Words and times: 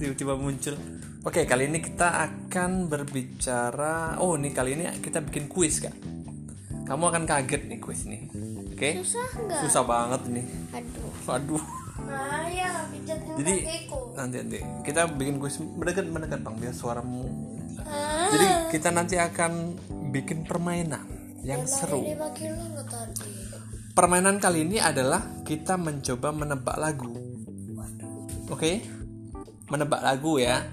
Tiba-tiba 0.01 0.33
muncul. 0.33 0.73
Oke 1.21 1.45
kali 1.45 1.69
ini 1.69 1.77
kita 1.77 2.25
akan 2.25 2.89
berbicara. 2.89 4.17
Oh 4.17 4.33
nih 4.33 4.49
kali 4.49 4.73
ini 4.73 4.89
kita 4.97 5.21
bikin 5.21 5.45
kuis 5.45 5.77
kak. 5.77 5.93
Kamu 6.89 7.13
akan 7.13 7.29
kaget 7.29 7.69
nih 7.69 7.77
kuis 7.77 8.09
nih. 8.09 8.25
Oke? 8.73 9.05
Susah 9.05 9.29
nggak? 9.29 9.59
susah 9.61 9.83
banget 9.85 10.21
nih. 10.33 10.45
Aduh. 10.73 11.13
Waduh. 11.29 11.63
Nah 12.09 12.45
ya 12.49 12.69
jadi 13.37 13.55
nanti 14.17 14.35
nanti. 14.41 14.59
Kita 14.81 15.05
bikin 15.13 15.37
kuis 15.37 15.61
mendekat 15.61 16.09
mendekat 16.09 16.41
bang 16.41 16.55
biar 16.57 16.73
suaramu. 16.73 17.29
Ah. 17.85 18.33
jadi 18.33 18.73
kita 18.73 18.89
nanti 18.89 19.21
akan 19.21 19.77
bikin 20.09 20.41
permainan 20.41 21.05
yang 21.45 21.69
seru. 21.69 22.01
Ini 22.01 22.17
Permainan 23.95 24.43
kali 24.43 24.67
ini 24.67 24.75
adalah 24.75 25.23
kita 25.47 25.79
mencoba 25.79 26.35
menebak 26.35 26.75
lagu. 26.75 27.15
Oke? 28.51 28.83
Menebak 29.71 30.03
lagu 30.03 30.35
ya. 30.35 30.67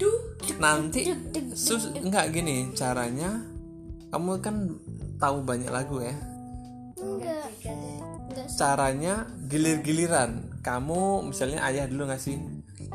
Nanti 0.59 1.07
sus 1.55 1.87
enggak 1.95 2.35
gini 2.35 2.75
caranya. 2.75 3.39
Kamu 4.11 4.43
kan 4.43 4.75
tahu 5.17 5.39
banyak 5.47 5.71
lagu 5.71 6.03
ya. 6.03 6.11
Caranya 8.59 9.23
gilir-giliran. 9.47 10.59
Kamu 10.59 11.23
misalnya 11.23 11.63
ayah 11.71 11.87
dulu 11.87 12.11
ngasih 12.11 12.35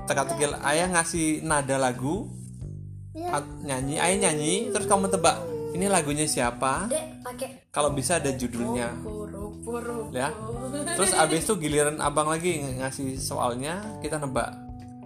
teka-tekil 0.04 0.60
ayah 0.60 0.92
ngasih 0.92 1.40
nada 1.40 1.80
lagu 1.80 2.28
Ya. 3.18 3.34
at- 3.34 3.56
nyanyi 3.66 3.98
ayah 3.98 4.30
nyanyi 4.30 4.70
terus 4.70 4.86
kamu 4.86 5.10
tebak 5.10 5.42
ini 5.74 5.90
lagunya 5.90 6.22
siapa 6.22 6.86
kalau 7.74 7.90
bisa 7.90 8.22
ada 8.22 8.30
judulnya 8.30 8.94
Puru 9.48 9.60
puru 9.64 10.00
ya 10.12 10.28
terus 10.94 11.12
abis 11.12 11.44
itu 11.44 11.54
giliran 11.58 11.96
abang 11.98 12.28
lagi 12.28 12.60
ng- 12.60 12.80
ngasih 12.80 13.16
soalnya 13.16 13.80
kita 14.00 14.20
nebak 14.20 14.52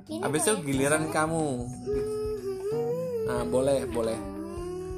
abis 0.09 0.41
itu 0.45 0.55
giliran 0.67 1.09
kamu 1.09 1.67
nah 3.27 3.43
boleh 3.47 3.87
boleh 3.87 4.19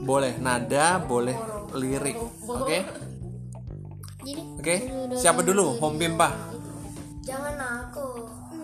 boleh 0.01 0.33
nada 0.41 0.99
boleh 1.01 1.37
lirik 1.75 2.17
oke 2.45 2.79
Jadi 4.25 4.41
oke 4.57 4.77
siapa 5.13 5.45
dulu 5.45 5.77
home 5.77 6.01
pimpa 6.01 6.33
Jangan 7.25 7.57
aku 7.61 8.09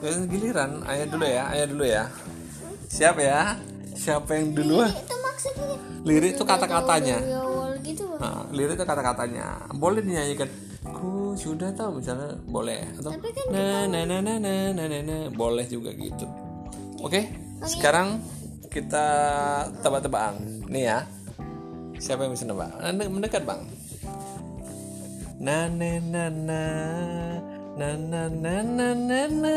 Ya, 0.00 0.16
giliran 0.24 0.80
ayah 0.88 1.04
dulu 1.04 1.24
ya 1.28 1.44
ayah 1.52 1.66
dulu 1.68 1.84
ya 1.84 2.04
siap 2.88 3.20
ya 3.20 3.60
siapa 3.92 4.32
yang 4.32 4.56
duluan 4.56 4.88
Itu 4.88 5.16
maksudnya 5.20 5.76
lirik 6.08 6.40
itu 6.40 6.44
kata-katanya 6.48 7.18
gitu. 7.84 8.04
Nah, 8.16 8.48
lirik 8.52 8.80
itu 8.80 8.84
kata-katanya 8.84 9.68
boleh 9.76 10.00
dinyanyikan 10.00 10.48
sudah 11.40 11.72
tahu 11.72 12.04
misalnya 12.04 12.36
boleh 12.44 12.84
atau 13.00 13.16
Tapi 13.16 13.28
kan 13.32 13.44
na 13.48 13.88
na 13.88 14.00
na 14.04 14.16
na 14.20 14.34
na 14.36 14.52
na 14.76 14.84
na 14.84 14.98
na 15.00 15.16
boleh 15.32 15.64
juga 15.64 15.88
gitu 15.96 16.28
oke 17.00 17.20
sekarang 17.64 18.20
kita 18.68 19.06
tebak-tebakan 19.80 20.68
nih 20.68 20.84
ya 20.84 20.98
siapa 21.96 22.28
yang 22.28 22.36
bisa 22.36 22.44
nebak 22.44 22.76
Anda 22.76 23.08
mendekat 23.08 23.48
bang 23.48 23.64
na 25.40 25.72
na 25.72 25.96
na 25.96 26.24
na 26.28 26.62
na 27.72 27.88
na 27.96 28.20
na 28.20 28.22
na 28.28 28.54
na 28.60 28.88
na 28.92 29.20
na 29.24 29.54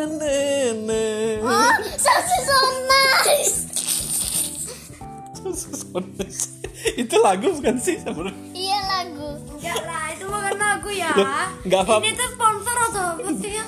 na 0.88 1.02
Oh 1.44 1.75
sosis 2.00 2.44
so 2.47 2.59
nice 2.88 3.68
itu 6.96 7.16
lagu 7.19 7.52
bukan 7.59 7.75
sih 7.75 8.00
sebenarnya 8.00 8.40
Iya 8.56 8.80
lagu 8.88 9.30
Enggak 9.59 9.80
lah, 9.84 10.12
lagu 10.83 10.91
ya. 10.91 11.11
nggak 11.63 11.79
apa 11.81 11.94
Ini 12.03 12.11
tuh 12.11 12.29
sponsor 12.35 12.75
atau 12.83 13.03
apa 13.16 13.29
sih 13.39 13.51
ya? 13.55 13.66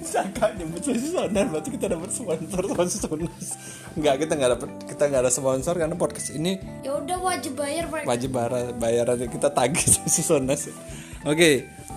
Saka 0.00 0.44
nyebut 0.54 0.78
sosis 0.78 1.10
sonar 1.10 1.46
berarti 1.50 1.70
kita 1.74 1.86
dapat 1.88 2.10
sponsor 2.14 2.62
sosis 2.70 3.00
sonar 3.02 3.30
nggak 3.92 4.14
kita 4.22 4.32
nggak 4.38 4.50
dapat 4.54 4.68
kita 4.86 5.02
nggak 5.10 5.22
ada 5.26 5.32
sponsor 5.32 5.74
karena 5.74 5.96
podcast 5.96 6.30
ini 6.30 6.62
Ya 6.80 6.94
udah 6.94 7.18
wajib 7.18 7.58
bayar 7.58 7.90
mereka. 7.90 8.06
wajib 8.06 8.30
bayar 8.30 8.52
bayaran 8.78 9.18
kita 9.26 9.48
tagih 9.50 9.82
sosis 9.98 10.22
sonar 10.22 10.54
oke 11.26 11.50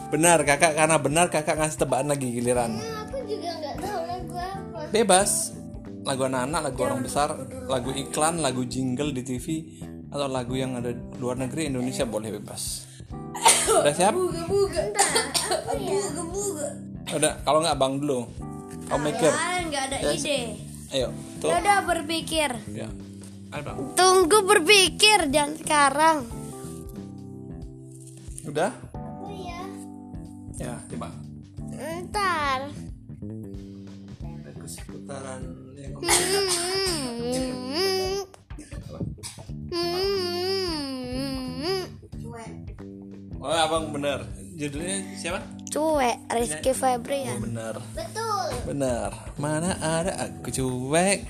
benar 0.09 0.41
kakak 0.41 0.73
karena 0.73 0.97
benar 0.97 1.25
kakak 1.29 1.57
ngasih 1.57 1.81
tebakan 1.81 2.09
lagi 2.09 2.27
giliran. 2.31 2.73
Nah, 2.73 3.05
Aku 3.05 3.21
juga 3.25 3.49
nggak 3.53 3.75
tahu 3.81 4.01
lagu 4.05 4.35
apa 4.37 4.79
bebas. 4.89 5.31
Lagu 6.05 6.21
anak-anak 6.21 6.61
lagu 6.61 6.79
orang 6.81 7.01
besar 7.01 7.29
lagu 7.65 7.89
iklan 7.89 8.37
lagu 8.37 8.61
jingle 8.65 9.09
di 9.09 9.21
TV 9.21 9.45
atau 10.13 10.29
lagu 10.29 10.53
yang 10.53 10.77
ada 10.77 10.93
luar 11.17 11.33
negeri 11.35 11.67
Indonesia 11.67 12.05
boleh 12.05 12.29
bebas 12.37 12.85
udah 13.65 13.93
siap. 13.93 14.13
Buga-buga. 14.13 14.83
udah 17.15 17.33
kalau 17.47 17.59
nggak 17.63 17.77
bang 17.77 17.93
dulu 18.01 18.19
kamu 18.85 19.01
mikir. 19.09 19.31
enggak 19.65 19.83
ada 19.89 19.97
ide. 20.13 20.39
ayo 20.93 21.07
tuh. 21.41 21.49
Ya 21.49 21.55
udah 21.61 21.77
berpikir. 21.85 22.51
ya. 22.69 22.89
Ayo 23.53 23.61
bang. 23.65 23.77
Tunggu 23.97 24.37
berpikir 24.45 25.19
dan 25.31 25.57
sekarang. 25.57 26.27
udah? 28.45 28.71
Oh 28.93 29.31
iya. 29.33 29.61
Ya 30.61 30.77
coba 30.85 31.09
Ntar 31.75 32.71
lagu 34.55 34.67
seputaran 34.69 35.41
yang 35.77 35.93
oh 43.45 43.53
abang 43.53 43.93
bener. 43.93 44.25
Judulnya 44.57 45.05
siapa? 45.13 45.39
Cuek, 45.69 46.17
Rizky 46.33 46.71
oh, 46.71 46.75
Febrian. 46.75 47.37
bener. 47.37 47.75
Betul. 47.93 48.47
Bener. 48.65 49.09
Mana 49.37 49.77
ada 49.77 50.11
aku 50.25 50.49
cuek? 50.49 51.29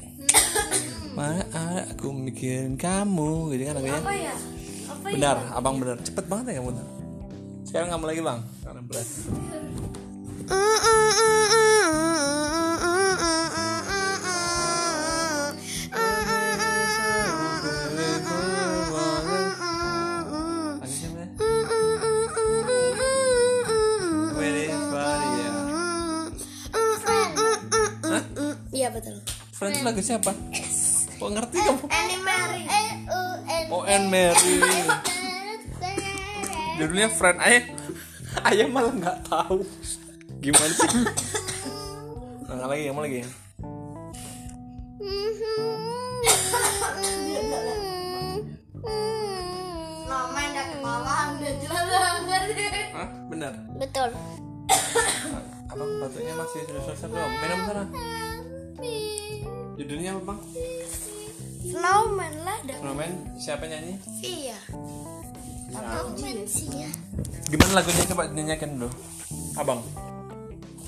Mana 1.18 1.44
ada 1.52 1.92
aku 1.92 2.16
mikirin 2.16 2.80
kamu? 2.80 3.52
Gitu 3.52 3.64
kan 3.68 3.74
lagunya 3.76 4.00
Apa 4.00 4.14
ya? 4.16 4.36
Apa 4.88 5.06
ya? 5.12 5.14
benar 5.20 5.38
abang 5.52 5.76
bener. 5.84 6.00
Cepet 6.00 6.26
banget 6.31 6.56
ya 6.56 6.64
kamu 6.64 6.72
sekarang 7.76 7.92
kamu 7.92 8.06
lagi 8.08 8.22
bang. 8.24 8.40
Karena 8.64 8.82
berat. 8.88 9.08
Lagi 10.47 11.75
Friends 29.56 29.80
lagu 29.88 30.04
siapa? 30.04 30.36
Kok 31.20 31.30
ngerti 31.32 31.58
kamu? 31.64 31.88
Annie 31.88 32.20
Mary. 32.20 32.62
E 32.68 32.84
U 33.08 33.22
N 33.47 33.66
Oh, 33.72 33.88
Anne 33.88 34.08
Mary. 34.12 34.59
Judulnya 36.84 37.08
Friend 37.08 37.40
Ayah. 37.40 37.64
Ayah 38.44 38.68
malah 38.68 38.91
nggak 38.91 39.18
tahu. 39.32 39.64
Gimana 40.44 40.76
sih? 40.76 41.08
Nah, 42.52 42.68
lagi, 42.68 42.91
yang 42.91 43.00
lagi? 43.00 43.24
Banget. 50.85 52.44
Hah? 52.91 53.09
Benar. 53.32 53.53
Betul 53.79 54.09
Abang 55.72 55.91
batuknya 56.00 56.34
masih 56.40 56.62
selesai 56.68 57.08
belum? 57.08 57.32
Minum 57.40 57.59
sana. 57.68 57.84
Judulnya 59.76 60.10
apa 60.16 60.22
bang? 60.26 60.40
Snowman 61.66 62.34
lah 62.46 62.58
dan 62.64 62.78
Snowman 62.80 63.12
siapa 63.36 63.64
nyanyi? 63.66 63.96
Apaan 65.76 66.16
sih 66.48 66.70
ya 66.72 66.90
Gimana 67.46 67.82
lagunya 67.82 68.04
coba 68.08 68.24
nyanyikan 68.30 68.80
dulu. 68.80 68.90
Abang, 69.56 69.82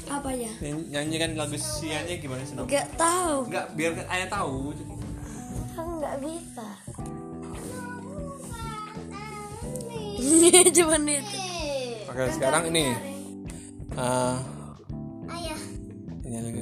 Apa 0.07 0.31
ya? 0.31 0.47
nyanyi- 0.59 0.87
nyanyikan 0.89 1.31
lagu 1.35 1.55
sianya 1.55 2.15
gimana 2.15 2.41
sih? 2.41 2.55
Nom? 2.55 2.63
Enggak 2.63 2.87
tahu. 2.95 3.47
Enggak, 3.47 3.65
biar 3.75 3.91
ayah 4.07 4.27
tahu. 4.27 4.71
Kan 5.75 5.85
enggak 5.93 6.15
bisa. 6.23 6.67
Cuman 10.77 11.01
itu. 11.05 11.37
Oke, 12.07 12.23
sekarang 12.33 12.63
ini 12.71 12.85
Ah, 13.93 14.37
Ayah. 15.27 15.59
ini 16.23 16.37
lagi. 16.37 16.61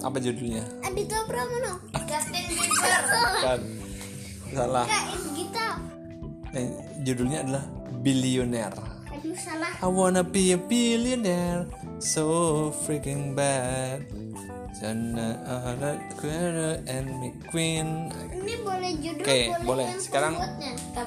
apa 0.00 0.16
judulnya 0.16 0.62
Adito 0.82 1.16
Pramono. 1.24 1.80
Justin 2.04 2.44
Bieber. 2.46 3.02
kan 3.42 3.60
salah 4.48 4.86
Kak, 4.86 5.04
Gita. 5.32 5.68
Eh, 6.52 6.68
judulnya 7.02 7.38
adalah 7.42 7.64
Billionaire 8.00 8.76
Aduh, 9.10 9.34
salah. 9.34 9.72
I 9.82 9.88
wanna 9.88 10.22
be 10.22 10.52
a 10.52 10.58
billionaire 10.58 11.66
so 11.98 12.24
freaking 12.84 13.34
bad 13.34 14.04
Sana 14.76 15.40
ada 15.42 15.96
Queen 16.20 16.84
and 16.84 17.08
McQueen 17.16 18.12
Ini 18.12 18.54
boleh 18.60 18.92
judul, 19.00 19.24
Oke, 19.24 19.40
boleh, 19.48 19.64
boleh. 19.64 19.86
yang 19.88 20.00
Sekarang. 20.04 20.34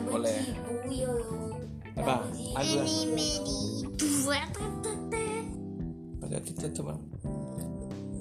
Boleh. 0.09 0.37
Buyo. 0.83 1.13
apa? 1.93 2.25
Lagu 2.25 2.81
Ini 2.81 2.97
medi 3.13 3.61
dua 3.93 4.41
tete. 4.49 5.27
ada 6.19 6.37
kita 6.41 6.65
coba. 6.73 6.97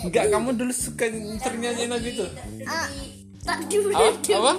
Enggak, 0.00 0.24
kamu 0.32 0.48
dulu 0.56 0.72
suka 0.72 1.06
ternyanyi 1.44 1.84
lagu 1.88 2.08
itu. 2.08 2.26
Ah, 2.64 2.88
tak 3.44 3.68
dulu 3.68 3.92
Apa? 3.92 4.16
Apa? 4.16 4.52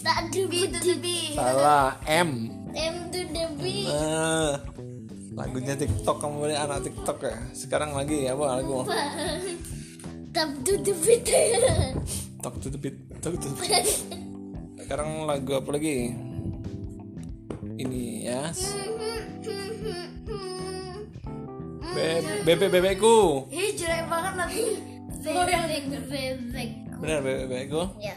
Tak 0.00 0.18
dulu 0.32 0.64
the 0.72 0.94
beat. 0.98 1.36
Salah, 1.36 2.00
M. 2.08 2.48
M 2.72 2.96
to 3.12 3.20
the 3.28 3.44
beat. 3.60 3.88
Nah, 3.92 4.56
lagunya 5.36 5.74
TikTok 5.76 6.16
kamu 6.24 6.34
boleh 6.48 6.56
anak 6.56 6.88
TikTok 6.88 7.18
ya. 7.20 7.36
Sekarang 7.52 7.92
lagi 7.92 8.24
apa 8.26 8.44
lagu? 8.58 8.88
Tap 10.32 10.50
to 10.64 10.72
the 10.80 10.92
beat. 11.04 11.28
Talk 12.38 12.54
to 12.62 12.70
the 12.70 12.78
beat, 12.78 12.96
talk 13.18 13.34
to 13.34 13.50
the 13.50 13.56
beat. 13.58 13.86
Sekarang 14.78 15.26
lagu 15.28 15.58
apa 15.58 15.68
lagi? 15.74 16.14
Ini 17.76 18.02
ya. 18.24 18.42
Be 21.88 22.22
bebek 22.46 22.70
bebekku. 22.70 23.50
Ih, 24.46 24.78
jelek 25.18 25.34
banget 25.50 25.66
lagi. 25.66 25.88
Bebek 25.90 26.06
bebek. 26.38 26.68
Benar 26.98 27.18
bebek 27.20 27.46
bebekku. 27.50 27.82
Ya. 27.98 28.14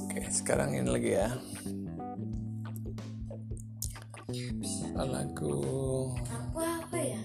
Oke, 0.00 0.18
sekarang 0.32 0.72
ini 0.72 0.88
lagi 0.88 1.10
ya. 1.12 1.28
Lagu 4.98 5.56
Apa 6.26 6.84
apa 6.84 6.98
ya? 6.98 7.20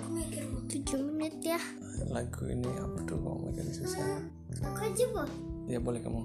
Aku 0.00 0.06
mikir 0.08 0.42
Tujuh 0.66 0.98
menit 1.04 1.36
ya. 1.44 1.60
lagu 2.08 2.48
ini 2.48 2.66
apa 2.80 2.98
tuh 3.04 3.16
kok 3.18 3.36
makin 3.44 3.66
susah? 3.70 4.18
Aku 4.62 4.80
aja 4.80 5.04
bu. 5.12 5.22
Ya 5.68 5.78
boleh 5.78 6.00
kamu. 6.00 6.22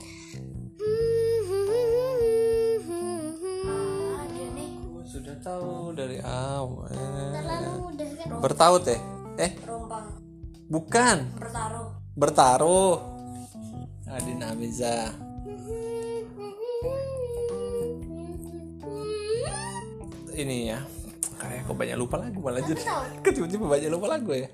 Aku 3.78 5.02
sudah 5.06 5.36
tahu 5.44 5.92
dari 5.94 6.20
awal. 6.24 6.88
Terlalu 6.92 7.72
mudah 7.84 8.10
kan? 8.16 8.28
Bertaut 8.40 8.84
ya? 8.88 8.98
Eh, 9.38 9.52
Rompang. 9.64 10.27
Bukan. 10.68 11.18
Bertaruh. 11.40 11.88
Bertaruh. 12.16 12.96
Adin 14.08 14.40
Amiza. 14.44 15.12
Ini 20.38 20.58
ya. 20.70 20.80
Kayak 21.38 21.70
kok 21.70 21.78
banyak 21.78 21.98
lupa 21.98 22.16
lagu 22.18 22.40
malah 22.42 22.62
jadi. 22.66 22.82
Kok 23.26 23.30
tiba-tiba 23.30 23.66
banyak 23.70 23.90
lupa 23.94 24.08
lagu 24.10 24.34
ya? 24.34 24.50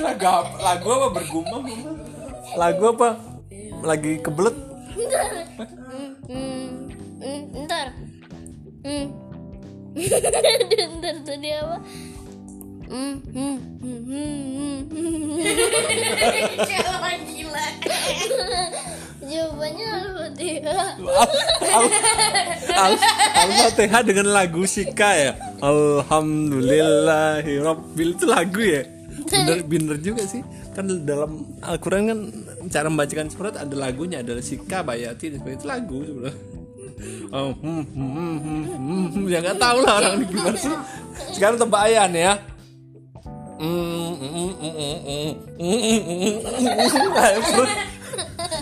Lagu 0.00 0.26
apa? 0.28 0.56
Lagu 0.60 0.86
apa 0.92 1.08
bergumam? 1.16 1.64
Lagu 2.56 2.84
apa? 2.92 3.08
Lagi 3.80 4.20
kebelet? 4.20 4.56
Hmm. 8.90 9.06
Ntar 10.98 11.22
tadi 11.22 11.54
apa? 11.54 11.78
Hmm, 12.90 13.22
hmm, 13.22 13.56
hmm, 13.78 14.02
hmm, 14.02 14.90
hmm. 14.90 15.38
Gila. 17.22 17.66
Jawabannya 19.30 19.90
dia? 20.34 20.74
Al-Fatihah 22.74 24.02
dengan 24.02 24.34
lagu 24.34 24.66
Sika 24.66 25.14
ya. 25.14 25.38
Alhamdulillahirabbil 25.62 28.18
itu 28.18 28.26
lagu 28.26 28.58
ya. 28.58 28.82
Bener, 29.30 29.62
bener 29.70 30.02
juga 30.02 30.26
sih. 30.26 30.42
Kan 30.74 31.06
dalam 31.06 31.46
Al-Quran 31.62 32.10
kan 32.10 32.26
cara 32.74 32.90
membacakan 32.90 33.30
surat 33.30 33.54
ada 33.54 33.70
lagunya, 33.78 34.18
ada 34.18 34.34
Sika, 34.42 34.82
Bayati 34.82 35.30
dan 35.30 35.46
sebagainya 35.46 35.62
itu 35.62 35.70
lagu 35.70 36.02
sebenarnya 36.02 36.49
oh, 37.30 37.50
hmm, 37.54 37.84
hmm, 37.94 38.36
hmm, 38.38 39.06
hmm, 39.14 39.24
ya 39.30 39.38
nggak 39.42 39.58
tahu 39.58 39.78
lah 39.82 39.92
orang 40.02 40.14
ini 40.18 40.24
gimana 40.30 40.58
sih. 40.58 40.74
Sekarang 41.34 41.56
tebak 41.58 41.82
ayan 41.90 42.12
ya. 42.14 42.32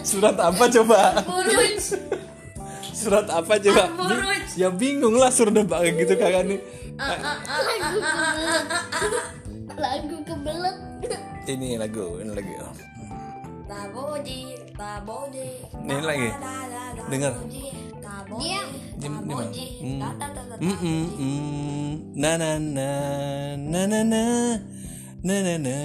Surat 0.03 0.37
apa 0.37 0.65
coba? 0.69 1.01
Surat 2.93 3.27
apa 3.31 3.55
coba? 3.63 3.83
Ya 4.59 4.69
bingung 4.75 5.15
lah 5.17 5.31
surat 5.31 5.55
tebak 5.55 5.79
kayak 5.87 5.95
gitu 6.03 6.15
kakak 6.19 6.43
nih. 6.51 6.61
Lagu 9.79 10.17
kebelet. 10.27 10.77
Ini 11.49 11.79
lagu 11.79 12.21
ini 12.21 12.33
lagu. 12.35 12.53
Tabodi, 13.69 14.41
tabodi. 14.75 15.63
Ini 15.87 16.03
lagi. 16.03 16.29
Dengar. 17.09 17.33
Dia 18.29 18.61
Di, 18.99 19.07
di 19.07 19.09
mana? 19.09 19.49
Hmm. 19.49 19.99
Da, 20.03 20.09
da, 20.21 20.27
da, 20.37 20.43
da. 20.45 20.55
Mm, 20.61 20.77
mm, 20.77 21.07
mm. 21.17 21.93
Na 22.19 22.31
na 22.37 22.51
na 22.61 22.89
na 23.57 23.81
na 23.89 24.01
na 24.05 24.21
na 25.25 25.33
na 25.39 25.57
na 25.57 25.77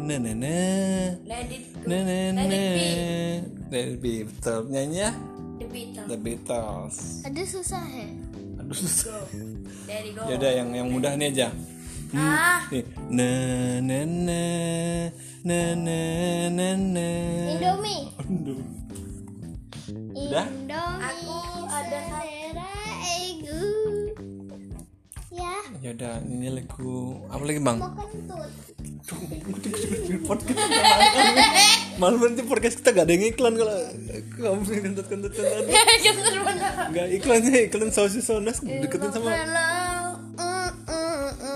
na 0.00 0.14
na 0.16 0.32
na 0.32 0.54
Let 1.26 1.50
it 1.52 1.64
go. 1.74 1.84
na 1.90 1.96
na 2.06 2.16
na 2.32 2.42
it 2.46 2.64
be. 2.72 2.88
Let 3.68 3.84
it 3.92 3.98
be 4.00 4.12
betul 4.24 4.60
nyanyi 4.70 5.04
ya 5.04 5.10
The 5.58 5.66
Beatles. 5.66 6.06
The 6.08 6.16
Beatles 6.16 6.96
ada 7.26 7.42
susah 7.44 7.84
ya? 7.84 8.06
aduh 8.56 8.76
susah 8.76 9.20
ya 9.86 10.34
udah 10.38 10.52
yang 10.52 10.70
yang 10.72 10.88
mudah 10.88 11.12
nih 11.14 11.30
aja 11.34 11.48
Hmm, 12.06 12.22
Ah. 12.22 12.62
na 13.10 13.26
na 13.82 13.98
na 14.06 14.40
na 15.42 15.58
na 15.74 15.98
na 16.46 16.68
na 16.78 17.06
Indomie. 17.50 18.14
Aduh. 18.14 18.62
Udah? 20.14 20.46
Indomie. 20.46 21.02
Aku 21.02 21.34
ego. 21.86 23.60
Ya, 25.36 25.52
ya 25.84 25.90
udah 25.92 26.14
ini 26.26 26.48
lagu 26.48 27.20
apa 27.28 27.42
lagi 27.44 27.60
bang 27.60 27.78
podcast 30.26 30.58
malu 32.00 32.16
nanti 32.24 32.42
podcast 32.42 32.80
kita 32.82 32.90
gak 32.90 33.04
ada 33.06 33.12
yang 33.14 33.24
iklan 33.30 33.54
kalau 33.54 33.76
kamu 34.34 34.82
kentut 34.82 35.06
kentut 35.06 35.32
kentut 35.36 35.68
nggak 36.90 37.06
iklannya 37.20 37.70
iklan 37.70 37.90
sosis 37.94 38.24
sonas 38.26 38.58
deketin 38.64 39.12
sama. 39.12 39.30
Mm, 39.30 39.36
mm, 40.34 41.30
mm. 41.38 41.54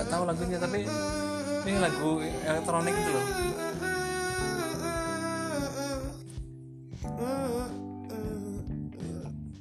nggak 0.00 0.16
tahu 0.16 0.24
lagunya 0.24 0.56
tapi 0.56 0.88
Ini 1.60 1.76
lagu 1.76 2.24
elektronik 2.24 2.94
itu 2.96 3.10
loh. 3.12 3.26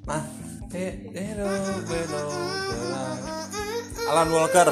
Nah, 0.08 0.24
eh, 0.72 0.94
hello. 1.12 1.52
Alan 4.08 4.30
Walker. 4.32 4.70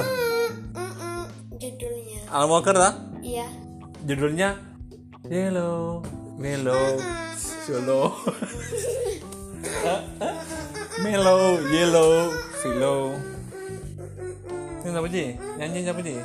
Judulnya. 1.59 2.19
Alan 2.31 2.47
Walker 2.47 2.75
lah. 2.79 2.95
Iya. 3.19 3.51
Judulnya 4.07 4.55
Hello, 5.27 6.00
Melo, 6.39 6.95
Solo. 7.36 8.15
Melo, 11.03 11.59
Yellow, 11.67 12.31
Philo. 12.63 13.36
Ini 14.88 14.96
siapa 14.96 15.10
sih? 15.12 15.27
Nyanyi 15.60 15.79
siapa 15.84 16.00
sih? 16.00 16.15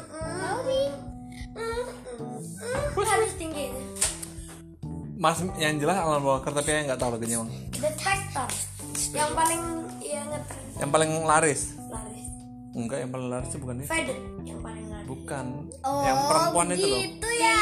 Harus 3.02 3.32
tinggi. 3.34 3.74
Mas 5.18 5.42
yang 5.58 5.82
jelas 5.82 5.98
Alan 5.98 6.22
Walker 6.22 6.54
tapi 6.54 6.70
saya 6.70 6.86
nggak 6.86 7.00
tahu 7.02 7.18
lagunya 7.18 7.42
bang. 7.42 7.50
The 7.74 7.90
Tractor. 7.98 8.46
Yang 9.10 9.30
paling 9.34 9.62
yang 9.98 10.26
Yang 10.78 10.90
paling 10.94 11.10
laris? 11.26 11.74
laris. 11.90 12.26
Enggak, 12.78 12.98
yang 13.02 13.10
paling 13.10 13.28
laris 13.34 13.50
itu 13.50 13.58
bukan 13.58 13.74
dia. 13.82 13.88
Faded 13.90 14.18
yang 14.46 14.60
paling 14.62 14.86
laris. 14.86 15.06
Bukan. 15.10 15.46
yang 15.82 16.18
perempuan 16.30 16.66
itu 16.70 16.86
loh. 16.86 16.98
Itu 17.02 17.28
ya. 17.34 17.58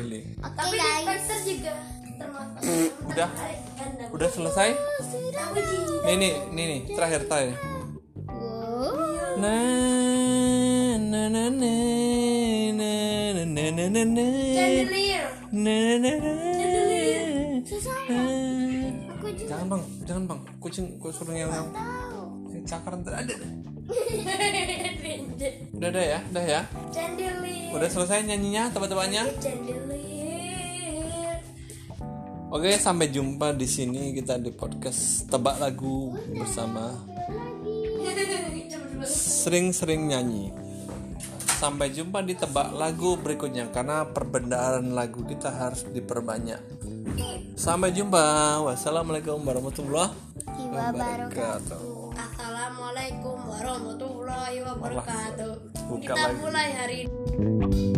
Lily. 0.00 0.20
Tapi 0.40 0.76
The 0.80 0.88
Tractor 1.04 1.38
juga 1.44 1.72
termasuk. 2.16 2.60
Udah, 3.04 3.28
udah 4.16 4.28
selesai. 4.32 4.68
Nih 6.08 6.16
nih 6.16 6.32
nih 6.56 6.64
nih 6.64 6.80
terakhir 6.96 7.28
terakhir. 7.28 7.60
Wow. 8.32 9.36
Na 9.40 9.52
na 11.12 11.28
na 11.28 11.52
na 11.52 11.68
na 12.72 12.88
na 13.36 13.44
na 13.44 13.68
na 13.68 13.84
na 13.92 14.00
na 14.00 14.24
na 15.52 15.76
na 16.00 16.12
na 16.16 16.22
Susah. 17.68 18.00
Jangan 19.44 19.66
bang, 19.68 19.84
jangan 20.08 20.24
bang. 20.24 20.40
Kucing, 20.56 20.96
gue 20.96 21.12
suruh 21.12 21.36
yang 21.36 21.52
yang 22.48 22.64
cakar 22.64 22.96
ntar 22.96 23.20
ada. 23.20 23.36
Udah 25.76 25.88
ada 25.92 26.00
ya, 26.00 26.18
udah 26.32 26.44
ya. 26.48 26.60
Chandelier. 26.88 27.76
Udah 27.76 27.88
selesai 27.92 28.24
nyanyinya. 28.24 28.72
Chandelier. 28.72 29.28
Oke, 32.48 32.72
sampai 32.80 33.12
jumpa 33.12 33.52
di 33.52 33.68
sini 33.68 34.16
kita 34.16 34.40
di 34.40 34.48
podcast 34.48 35.28
tebak 35.28 35.60
lagu 35.60 36.16
bersama 36.32 36.96
sering-sering 39.04 40.08
nyanyi. 40.08 40.61
Sampai 41.62 41.94
jumpa 41.94 42.26
di 42.26 42.34
tebak 42.34 42.74
lagu 42.74 43.14
berikutnya 43.14 43.70
karena 43.70 44.02
perbedaan 44.02 44.98
lagu 44.98 45.22
kita 45.22 45.46
harus 45.46 45.86
diperbanyak. 45.86 46.58
Sampai 47.54 47.94
jumpa. 47.94 48.58
Wassalamualaikum 48.66 49.38
warahmatullahi 49.46 50.10
wabarakatuh. 50.58 52.18
Assalamualaikum 52.18 53.38
warahmatullahi 53.46 54.58
wabarakatuh. 54.58 55.52
Kita 56.02 56.34
mulai 56.42 56.68
hari 56.74 57.06
ini. 57.06 57.91